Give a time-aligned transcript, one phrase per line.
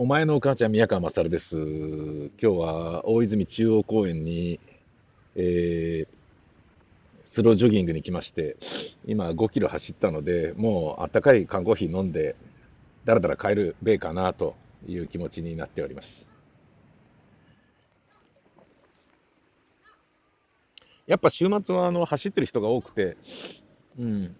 [0.00, 1.56] お前のお母ちゃん、宮川勝です。
[1.58, 4.60] 今日は大泉中央公園に、
[5.34, 6.18] えー
[7.24, 8.56] スロージョギングに来まして、
[9.04, 12.36] 今5キロ走ったので、もうあったかい缶コーヒー飲んで、
[13.06, 14.54] だらだら帰るべえかなと
[14.86, 16.28] いう気持ちになっております。
[21.08, 23.16] やっぱ週末はあの走ってる人が多くて、
[23.98, 24.36] うん、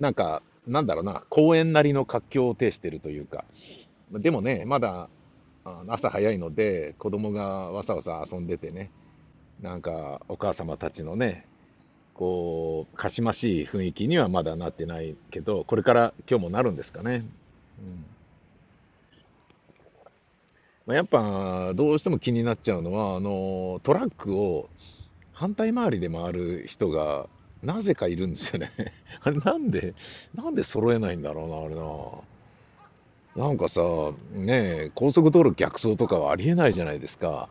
[0.00, 3.44] なんか、なんだろうな、公園なりの活況を呈しているというか、
[4.12, 5.08] でもね、まだ
[5.64, 8.90] あ朝早いので、子供がわさわさ遊んでてね、
[9.60, 11.46] なんかお母様たちのね、
[12.14, 17.24] こう、かしましい雰囲気にはまだなってないけど、これから今日もなるんですかね。
[17.78, 18.06] うん
[20.86, 24.68] まあ、やっぱどうしても気になっちゃうのは、あのトラックを
[25.32, 27.26] 反対回りで回る人が
[27.62, 28.70] なぜかいるんですよね。
[29.22, 29.94] あれなんで、
[30.34, 33.46] なんで揃えないんだろうな、あれな。
[33.48, 33.80] なんかさ、
[34.32, 37.48] ね、高速道路逆走とかはありえないじゃないですか。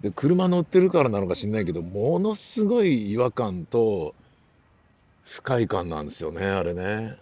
[0.00, 4.14] で、車乗ってるからなのか知んないけど、ものすごい違和感と
[5.24, 7.18] 不快感なんですよね、あれね。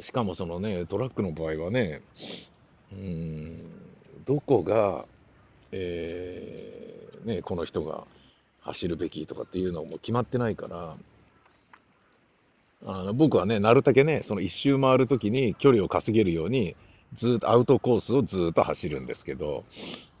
[0.00, 2.00] しかもそのね、トラックの場合はね、
[2.92, 3.62] うん、
[4.24, 5.06] どこが、
[5.72, 8.04] えーね、この人が
[8.64, 10.96] 走るべきとかっていうのも決まってないから、
[12.86, 16.76] あの僕はね、なるたけね、その一周回るときに距離を稼げるように、
[17.14, 19.64] ずっとアウトコースをずっと走るんですけど、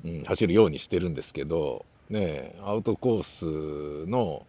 [0.04, 3.22] うん、走るようにしてるんですけど、ね、アウトコー
[4.04, 4.46] スの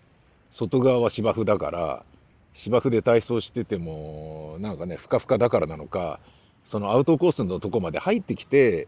[0.52, 2.05] 外側は芝生だから、
[2.53, 6.19] 芝生で体操してても、なんかね、ふかふかだからなのか、
[6.65, 8.87] そのアウトコースのとこまで入ってきて、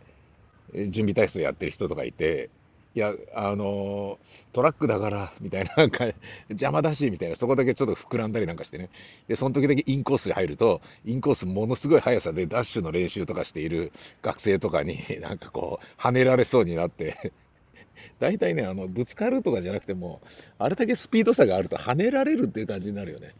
[0.73, 2.49] 準備体操やってる人とかいて、
[2.98, 4.17] いや、あの
[4.53, 6.06] トラックだから、みたいな、なんか、
[6.49, 8.89] 邪魔だし、みたいな、そこだけちょっと膨らんだりなんかしてね。
[9.27, 13.92] で、その時だけインコースに入ると、インコースものすごい速さでダッシュの練習とかしている
[14.23, 17.33] 学生とかに、なんかこう、跳ねられそうになって、
[18.20, 20.20] 大体ね、あの、ぶつかるとかじゃなくても、
[20.58, 23.36] あれだけスピード差があると跳ねられるっていう感じになるよね。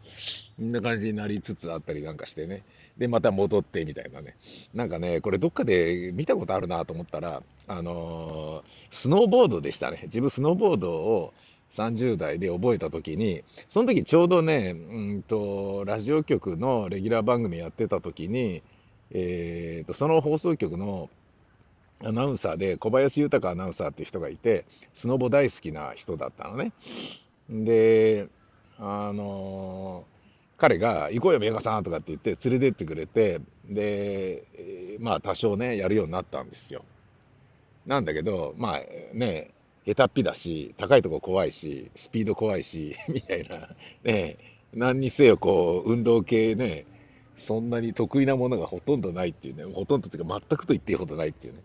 [0.56, 2.62] こんな感じになりつつあったりなんかしてね。
[2.98, 4.36] で、また戻ってみたいなね。
[4.74, 10.00] なんかね、これどっかで見たことあるなと思ったら、あのースノーボードでしたね。
[10.04, 11.32] 自分スノーボードを
[11.74, 18.62] 30代で覚えた時に、その時ちょうどね、うんと、ラジオ局のレギュラー番組やってた時に、
[19.12, 21.08] えーと、その放送局の
[22.02, 24.64] アナウンサーで小林豊アナウンサーっていう人がいて、
[24.96, 26.72] スノボ大好きな人だったのね。
[27.48, 28.28] で、
[28.78, 30.17] あのー
[30.58, 36.84] 彼が、行こうよ、宮川さんとかって言って、連れてってくれて、で、まあ、多少ね、やるようになったんですよ。
[37.86, 38.80] なんだけど、まあ
[39.14, 39.52] ね、
[39.86, 43.68] 下手っぴだし、高いとこ怖いし、スピード怖いし、 みたいな、
[44.02, 44.36] ね、
[44.74, 46.84] 何にせよ、こう、運動系ね、
[47.38, 51.60] そんなに得意なものがほとんどないっていうね、ほとんどっていうか、全くと言っていいほどないっていうね、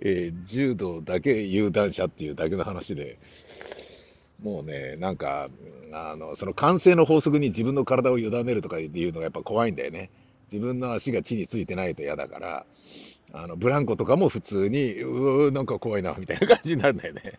[0.00, 3.18] えー柔道だけ有段者っていうだけの話で、
[4.42, 5.48] もうね、なんか、
[5.92, 10.10] あの、その慣性の法則に自分の体を委ねるとかいうのがやっぱ怖いんだよね。
[10.52, 12.66] 自分の足が地についてないと嫌だから、
[13.32, 17.38] あの、ブランコとかも普通に、うー、なんか怖いな、みたいな感じになるんだよね。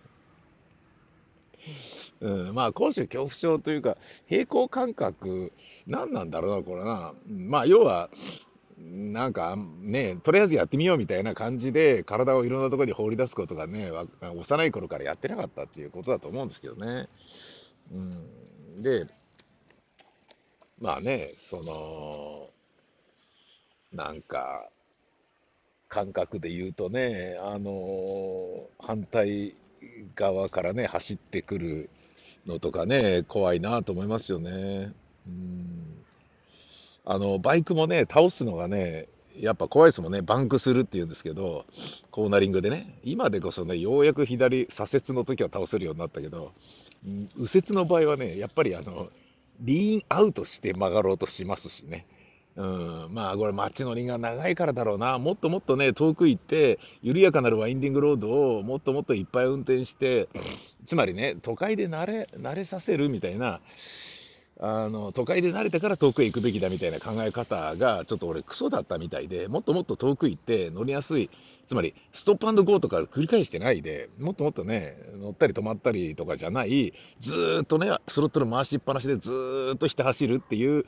[2.21, 3.97] うん、まあ、高所恐怖症というか、
[4.27, 5.51] 平行感覚、
[5.85, 7.13] 何なんだろうな、これな。
[7.27, 8.09] まあ、要は、
[8.85, 17.07] なんかね、とりあえずやってみようみたいな感じで、体をいろんなところに放り出すことがね、幼い頃からやってなかったっていうことだと思うんですけどね。
[17.91, 19.07] うん、で、
[20.79, 22.49] まあね、その、
[23.94, 24.69] なんか、
[25.88, 29.55] 感覚で言うとね、あの反対
[30.15, 31.89] 側からね、走ってくる
[32.47, 34.91] のとかね、怖いなと思いますよね。
[35.27, 36.03] うん
[37.05, 40.21] あの、バイクもね、倒すのがね、やっぱ怖いですもんね。
[40.21, 41.65] バンクするっていうんですけど、
[42.11, 43.00] コーナリングでね。
[43.03, 46.53] 今でこそね、ようやく左、左折の時は倒せるようになったけど、
[47.03, 49.09] 右折の場合はね、やっぱりあの、
[49.59, 52.05] リーンアウトして曲がろうとしますしね。
[52.55, 55.17] うん、まあこれ街のりが長いからだろうな。
[55.17, 60.29] もっともっとね、遠く行って、緩やかなるワインディングロードをもっともっといっぱい運転して、
[60.85, 63.59] つまりね、都会で慣れ、慣れさせるみたいな、
[64.59, 71.31] あの都会で慣れてから遠くへ行くべきだみたいな考え方がちょっと俺クソだったみたいでもっともっと遠く行って乗りやすい
[71.65, 80.85] つまりストップゴーとか繰り返してないでもっともっとね乗ったり止まったりとかじゃないずっとねスロットル回しっぱなしでずっとして走るっていう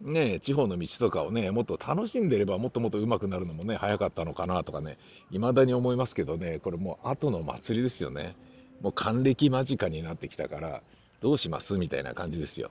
[0.00, 4.98] ね地方の道とかをねもっと楽しんでればもっともっと上手くなるのもね早かったのかなとかね
[5.32, 8.36] 未だに思いますけどねこれもう後の祭りですよね。
[8.82, 10.80] もう還暦間近になってきたから
[11.20, 11.76] どうします？
[11.76, 12.70] みたいな感じですよ。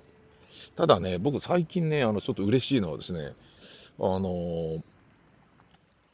[0.76, 3.34] ただね、僕最近ね、あの、ちょっと嬉しいのはですね、
[4.00, 4.82] あの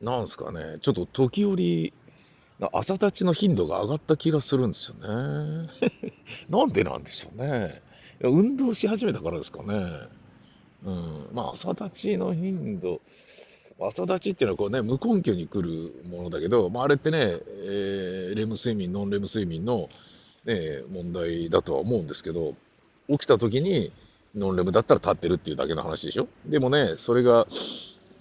[0.01, 1.93] なんすかね、ちょっと時折、
[2.73, 5.69] 朝立ちの頻度が上がった気がするんですよね。
[6.49, 7.81] なんでなんでしょうね。
[8.21, 9.73] 運動し始めたからですかね。
[10.85, 11.27] うん。
[11.33, 13.01] まあ、朝立ちの頻度、
[13.79, 19.89] 朝立ちっていうのはこうね、無根拠に来るものだけど、まあ、あれってね、えー、レム睡眠、ノンレム睡眠の、
[20.45, 22.55] ね、問題だとは思うんですけど、
[23.09, 23.91] 起きた時に
[24.35, 26.27] ノンレムだったら立ってるっていうだけの話でしょ？
[26.45, 27.47] でもね、それが、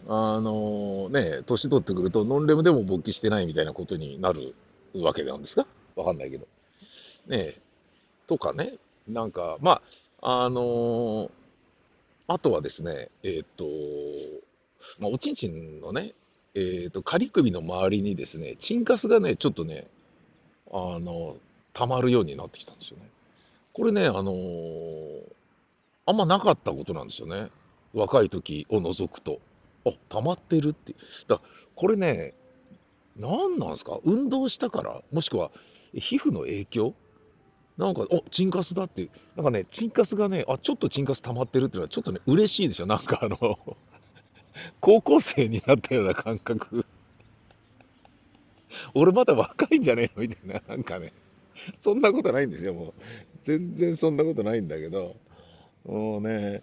[0.09, 4.55] あのね、年取ってくると、ノンレムでも勃起してないみたいなことになる
[4.95, 5.67] わけなんですか？
[5.97, 6.47] わかんないけど。
[7.27, 7.57] ね
[8.27, 8.75] とかね、
[9.09, 9.83] なんか、ま
[10.23, 11.31] あ、あのー、
[12.27, 13.65] あとはですね、えっ、と、
[14.99, 16.15] まあ、おちんちんのね、
[16.55, 19.87] えっ、と、仮首の周りにですね、チンカスがね、ちょっとね、
[20.73, 21.37] あの、
[21.75, 23.05] 溜まるようになってきたんですよね。
[23.75, 24.33] これね、あの、
[26.07, 27.51] あんまなかったことなんですよね。
[27.93, 29.41] 若い時を除くと。
[29.87, 30.95] あ、溜まってるって。
[31.29, 31.41] だ
[31.75, 32.35] これね、
[33.17, 33.99] 何なんですか？
[34.05, 35.51] 運動したからもしくは、
[35.95, 36.95] 皮膚の影響？
[37.79, 42.87] なんか、お、チンカスだって、なんかね、チンカスがね、あ、ちょっとチンカス溜まってるっていうのは、ちょっとね、嬉しいでしょ？
[42.87, 43.39] なんかあの
[44.81, 46.85] 高校生になったような感覚。
[48.95, 50.23] 俺まだ若いんじゃねえの？
[50.29, 51.13] みたいな、なんかね、
[51.81, 52.93] そんなことないんですよ、もう。
[53.43, 55.17] 全然そんなことないんだけど、
[55.85, 56.63] もうね、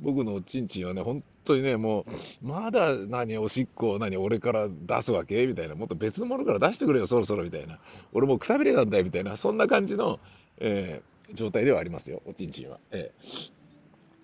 [0.00, 2.06] 僕のおちんちんはね、本当にね、も
[2.42, 5.46] う、まだ何、おしっこを何、俺から出すわけ？
[5.46, 7.78] みたいな、もっと別のものから出してくれよ、そろそろみたいな。
[8.14, 10.20] 俺もうくたびれなんだよ、みたいな、そんな感じの、
[10.58, 12.78] えー、状態ではありますよ、おちんちんは。
[12.92, 13.12] え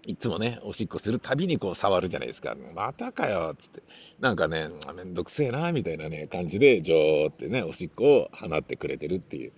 [0.07, 2.57] ー、いつもね、おしっこするたびにこう触るじゃないですか。
[2.75, 3.83] またかよ、つって。
[4.21, 9.53] なんかね、めんどくせえな、みたいなね、感じで、ジョーってね、おしっこを放ってくれてるっていう、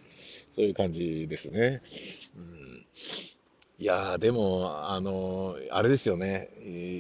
[0.51, 1.81] そういう感じですね。
[2.37, 2.87] うん
[3.81, 6.51] いや、でも、あのー、あれですよね。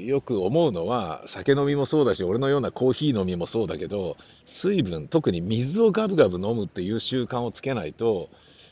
[0.06, 4.16] よく思うのは、酒飲みもそうだし、俺のようなコーヒー飲みもそうだけど、
[4.46, 8.30] 水分、特に水をガブガブ飲むっていう習慣をつけないと、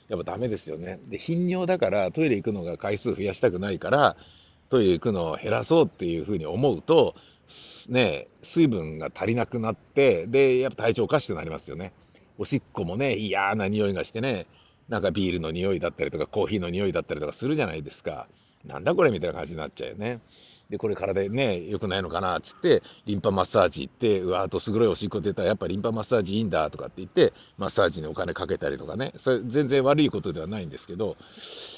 [0.09, 1.01] やっぱダメですよね。
[1.11, 4.17] で、頻尿だからトイレ行くのが回数増やしたくないから、
[4.71, 7.15] トイレ行くのを減らそうっていうふうに思うと、
[7.91, 11.93] ね、水分が足りなくなって、で、やっぱ体調おかしくなりますよね。
[12.39, 14.47] おしっこもね、嫌な匂いがしてね、
[14.89, 18.29] なんかビールの匂いだったりとか、コーヒーの匂いだったりとかするじゃないですか。
[18.65, 20.21] なんだこれみたいな感じになっちゃうよね。
[20.71, 31.17] で、これ体ね、良くないのかなっつって、リンパマッサージ行って、うわーとすぐろいおしっこ出たら、やっぱリンパマッサージいいんだとかって言って、マッサージにお金かけたりとかね、それ全然悪いことではないんですけど、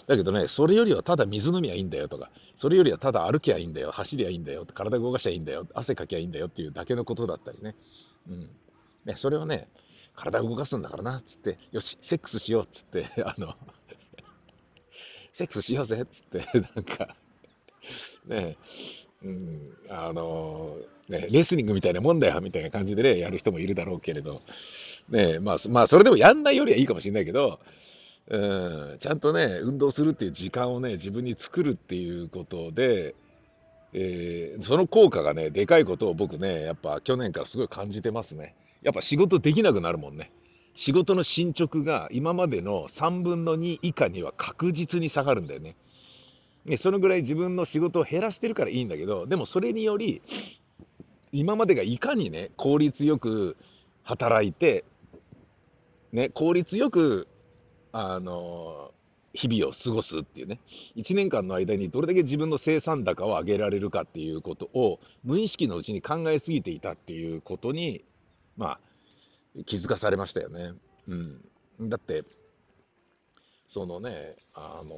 [0.08, 7.76] だけどね、それよりはただ水飲みはいいんだよとか、それよりはただ歩きゃいいんだよ、走りゃいいんだよ、体動かしゃいいんだよ、汗かきゃいいんだよっていうだけのことだったりね。
[8.28, 8.50] うん。
[9.04, 9.68] ね、それをね、
[10.20, 13.54] 体を動かすんだからなっ、つって、よし、セックスしようっ、つって、 あの、
[15.32, 17.16] セックスしようぜっ、つって、 なんか、
[18.26, 18.56] ね
[19.22, 20.76] うん、あの、
[21.08, 24.42] ね、レスリングみたいなもんだよ、みたいな感じでね、やる人もいるだろうけれど、
[25.08, 27.58] ね、まあ、まあ、それでもやんないよりはいいかもしれないけど、
[28.28, 28.38] う
[28.94, 33.14] ん、ちゃんとね、運動するっていう時間をね、自分に作るっていうことで、
[33.92, 38.54] えー、その効果がね、でかいことを僕ね、やっぱ去年からすごい感じてますね。
[38.82, 40.32] やっぱ仕事できなくなるもんね。
[40.74, 45.76] 仕事の進捗が今までの3分の2以下には確実に下がるんだよね。
[46.64, 50.22] ねそのぐらい自分の仕事を減らしてるからいいんだけど、でもそれにより、
[51.32, 53.56] 今までがいかにね、効率よく
[54.02, 54.84] 働いて、
[56.12, 57.28] ね、効率よく、
[57.92, 58.92] あの、
[59.32, 60.60] 日々を過ごすっていうね、
[60.96, 68.04] 1年間の間にどれだけ自分の生産高を上げられるかっていうことを無意識のうちに考えすぎていたっていうことに
[68.60, 68.80] まあ、
[69.64, 70.74] 気づかされましたよね。
[71.08, 71.88] うん。
[71.88, 72.24] だって、
[73.70, 74.94] そのね、あのー、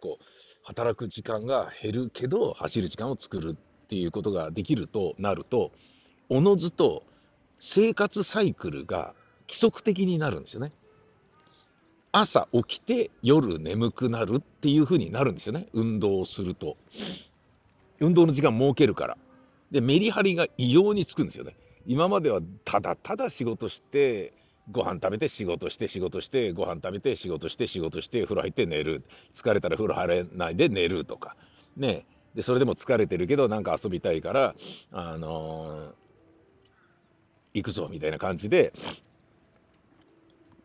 [0.00, 0.24] こう、
[0.64, 5.70] 働く時間が減るけど、走る時間を作るっていうことができるとなると、
[6.28, 7.04] おのずと
[7.60, 9.14] 生活サイクルが
[9.46, 10.72] 規則的になるんですよね。
[12.10, 15.68] 朝起きて夜眠くなるっていう風になるんですよね。
[15.72, 16.76] 運動をすると。
[18.00, 19.18] 運動の時間設けるから。
[19.70, 21.54] で、メリハリが異様につくんですよね。
[21.86, 24.32] 今まではただただ仕事して、
[24.70, 29.02] ご飯食べて仕事して仕事してご飯食べて仕事して仕事して風呂入って寝る。
[29.32, 31.36] 疲れたら風呂入れないで寝るとか。
[31.76, 32.06] ね。
[32.34, 34.54] でそれでも疲れてるけどなんか遊びたいから
[34.90, 35.92] あのー、
[37.54, 38.72] 行くぞみたいな感じで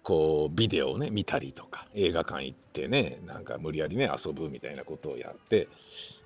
[0.07, 5.67] こう、ビデオをね、見たりとか、映画館行ってね、なんか無理やりね、遊ぶみたいなことをやって、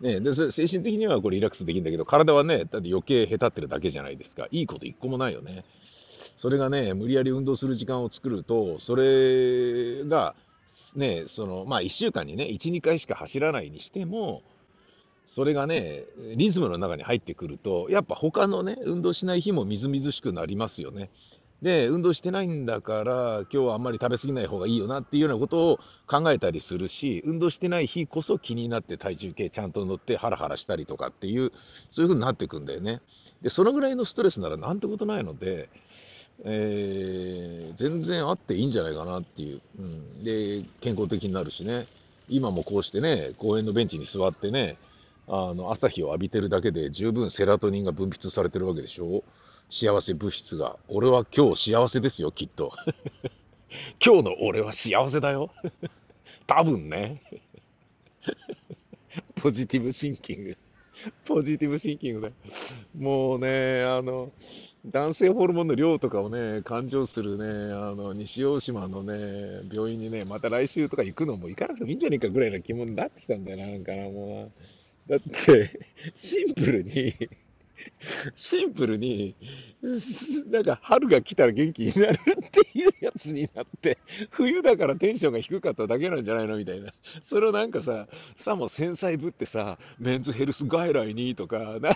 [0.01, 4.47] ね、で、精神的にはこれリラックスできるんだけど、体はね、だって余計下手ってるだけじゃないですか。
[4.51, 5.65] いいこと一個もないよね。
[6.37, 10.35] それがね、無理やり運動する時間を作ると、それが、
[10.95, 14.43] ね、その、まあ、1週間にね、1、2回しか走らないにしても、
[15.25, 16.03] それがね、
[16.35, 21.09] リズムの中に入ってくると、やっぱ他のね、運動しない日もみずみずしくなりますよね。
[21.61, 31.51] で、運動してないんだから、今日はあんまり食べ過ぎない方がいいよなっていうようなことを考えたりするし、運動してない日こそ気になって体重計ちゃんと乗ってハラハラしたりとかっていう、
[31.91, 33.01] そういう風になっていくんだよね。
[33.41, 35.69] で、そのぐらいのストレスならなんてことないので、
[36.43, 41.87] えー、全然あっていいんじゃないかなっていう、うん、で健康的になるしね、
[42.29, 44.77] 今もこうしてね、公園のベンチに座ってね、
[45.27, 49.23] あの朝日を浴びてるだけで十分セラトニンが分泌されてるわけでしょ、
[49.71, 50.75] 幸せ物質が。
[50.89, 52.73] 俺は今日幸せですよ、きっと。
[54.05, 55.49] 今日の俺は幸せだよ。
[56.45, 57.21] 多分ね。
[59.41, 60.57] ポジティブシンキング。
[61.25, 62.31] ポジティブシンキングだ。
[62.99, 64.33] もうね、あの、
[64.85, 74.51] 男性ホルモンの量とかをね、勘定するね、あの、西大島のね、病院にね、また来週とか行くのも行かなくてもいいんじゃねえかぐらいな気もになってきたんだよな、なんかな、も
[75.07, 75.79] うだって、
[76.17, 77.15] シンプルに
[78.35, 79.35] シンプルに、
[80.51, 83.97] なんか春が来たら元気になるっていうやつになって、
[84.29, 86.93] 冬だからテンションが低かっただけなんじゃないのみたいな。
[87.23, 91.89] それをなんかさ、さも繊細ぶってさ、メンズヘルス外来にとか、なんか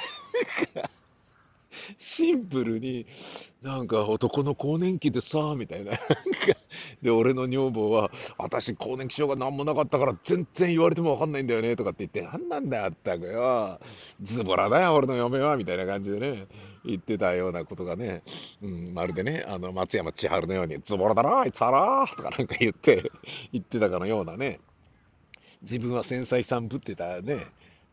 [1.98, 3.06] シンプルに、
[3.62, 5.94] なんか男の更年期でさ、みたいな。
[7.02, 13.80] で、俺の女房は、私、更年期症が何もなかったから全然言われてもわかんないんだよね、とかって言って、なんなんだよ、ったくよ。
[14.22, 16.48] ズボラだよ、俺の嫁は、みたいな感じでね、
[16.84, 18.24] 言ってたようなことがね、
[18.62, 23.12] うん、まるでね、あの、松山千春のように、ズボラだな、あいつはな、とかなんか言って、
[23.52, 24.60] 言ってたかのようなね、
[25.62, 27.46] 自分は繊細さんぶってたね、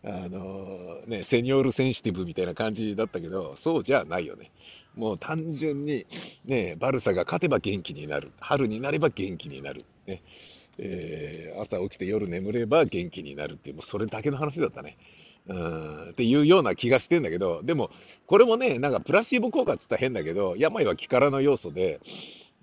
[0.05, 4.51] あのね、セニョールセンシティブみたいな感じだったけど、そうじゃないよね。
[4.97, 6.07] もう単純に、
[6.45, 8.33] ね、バルサが勝てば元気になる。
[8.41, 9.85] 春になれば元気になる。
[10.07, 10.23] ね
[10.79, 14.97] えー、朝起きて夜眠れば元気になるっていう、もうそれだけの話だったね。
[15.49, 17.91] うんっていうような気がしてんだけど、でも、
[18.27, 22.01] これもね、なんかプラシーボ効果っつったら変だけど、病は気からの要素で、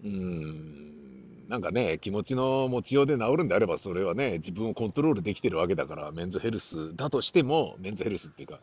[0.04, 1.09] うん、
[1.50, 8.60] なんかね、気持ちの持ちようで治るんであれば、それはね、自分をコントロールできてるわけだから、メンズヘルスだとしても、メンズヘルスっていうか、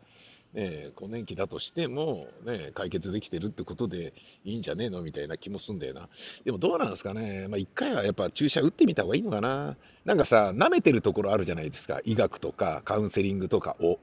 [0.54, 4.14] ね、更年期だとしても、ね、解決できてるってことで
[4.44, 6.08] いいんじゃねえのみたいな気もすんだよな。
[6.44, 9.76] でもどうなんですかね、まあ、一回はやっぱ注射打ってみた方がいいのかな。
[10.04, 13.98] なんかさ、舐めてるところあるじゃないですか、医学とかカウンセリングとかを。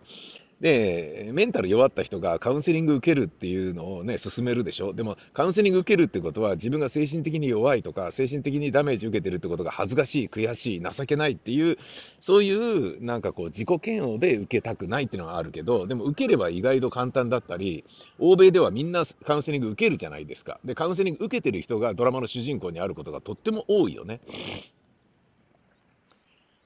[0.64, 4.94] で、メンタル弱った人がカウンセリング受けるっていうのをね、進めるでしょ？
[4.94, 11.78] でも、カウンセリング受けるってことは、自分が精神的に弱いとか、精神的にダメージ受けてるってことが恥ずかしい、悔しい、情けないっていう、
[12.22, 17.84] そういうなんかこう、自己嫌悪で受けたくないっていうのがあるけど、でも受ければ意外と簡単だったり、
[18.20, 20.62] 欧米ではみんなカウンセリング受けるじゃないですか。
[20.64, 24.22] で、カウンセリング受けてる人がドラマの主人公にあることがとっても多いよね。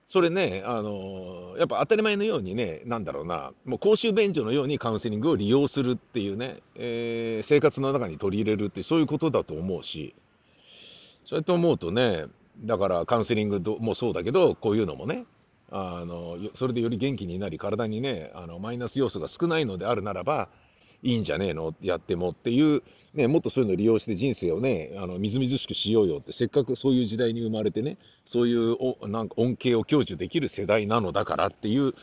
[0.08, 10.16] それね、あのやっぱ当たり前のようにね、なんだろうな、もう公衆便所のようにカウンセリングを利用するっていうね、えー、生活の中に取り入れるって、そういうことだと思うし、
[11.26, 12.24] そうやって思うとね、
[12.62, 15.26] だからカウンセリングもそうだけど、こういうのもね、
[15.72, 20.48] あのそれでより元気になり、体にね、あのマイナス要素が少ないのであるならば、
[21.04, 21.75] いいんじゃねえの？
[21.82, 22.82] やってもっていう、
[23.13, 31.94] ね、もっとそういうのを利用して人生をね、あのみずみずしくしようよって、せっかくそういう時代に生まれてね、そういうおなんか恩恵を享受できる世代なのだからっていう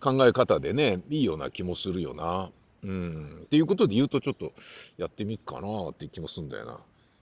[0.00, 2.50] 考え方でね、いいような気もするよな。
[2.82, 3.40] うん。
[3.44, 4.52] っていうことで言うと、ちょっと
[4.96, 6.78] やってみっかなって気もするんだよな。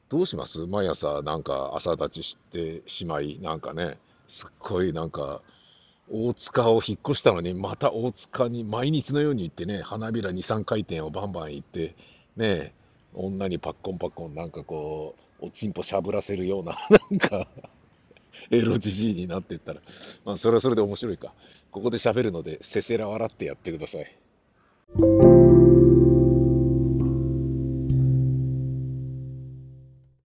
[0.08, 0.66] どうします？
[0.66, 3.98] 毎朝なんか朝立ちしてしまい、なんかね、
[4.28, 5.42] すっごいなんか、
[6.10, 11.96] 大塚を引っ越したのに、また大塚に毎日のように行ってね、花びら2、3回転をバンバン行って、
[12.36, 12.72] ね、
[13.14, 16.78] 女にパッコンパッコンなんかこう、おちんぽしゃぶらせるような、
[17.10, 17.48] なんか、
[18.50, 19.80] エロじじいになっていったら、
[20.24, 21.32] まあ、それはそれで面白いか。
[21.72, 25.25] ここで喋るので、せせら笑ってやってください。